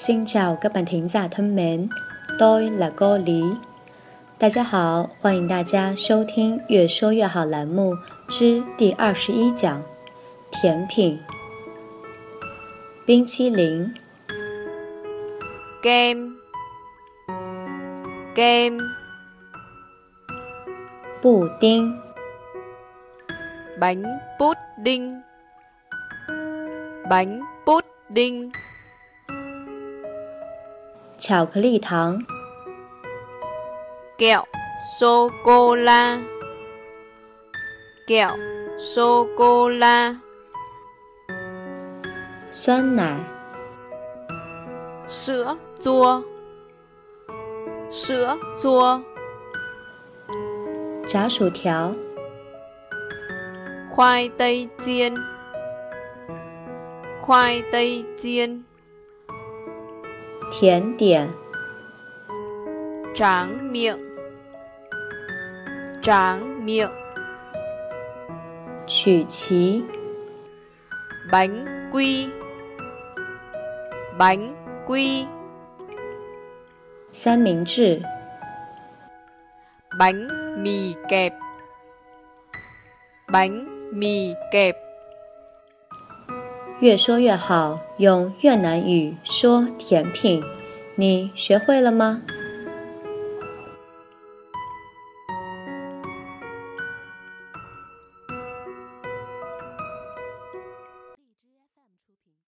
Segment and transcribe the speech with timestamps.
[0.00, 1.88] Xin chào các bạn thính giả thân mến,
[2.38, 3.42] tôi là cô Lý。
[4.38, 7.94] 大家好，欢迎大家收听《越说越好》栏目
[8.28, 9.82] 之第二十一讲：
[10.52, 11.18] 甜品、
[13.06, 13.94] 冰淇淋、
[15.82, 16.32] kem
[18.34, 18.78] kem
[21.22, 21.98] 布丁、
[23.80, 24.02] bánh
[24.38, 25.22] pudding
[27.08, 28.50] bánh pudding
[31.23, 32.19] 巧克力糖。
[34.17, 34.43] Gel
[34.97, 36.19] 收工啦
[38.07, 38.35] gel
[38.79, 40.19] 收工啦
[42.49, 43.19] 酸奶。
[45.07, 46.23] 蛇捉
[47.91, 48.99] 蛇捉
[51.05, 51.93] 炸薯条。
[53.93, 55.13] Py di 鲜
[57.23, 58.70] py di 鲜
[60.52, 61.28] 甜点、
[63.14, 64.16] tráng miệng
[66.02, 66.90] tráng miệng
[68.86, 69.82] 曲奇、
[71.32, 72.28] bánh quy
[74.18, 74.54] bánh
[74.86, 75.26] quy
[77.12, 78.02] 三明治、
[79.98, 80.28] bánh
[80.62, 81.32] mì kẹp
[83.32, 83.66] bánh
[83.98, 84.76] mì kẹp
[86.81, 90.43] 越说越好，用越南语说甜品，
[90.95, 92.23] 你学会了吗？